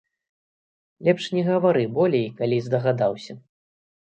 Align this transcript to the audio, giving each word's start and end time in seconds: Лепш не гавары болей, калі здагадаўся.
Лепш 1.07 1.25
не 1.39 1.43
гавары 1.49 1.83
болей, 1.99 2.27
калі 2.41 2.57
здагадаўся. 2.71 3.33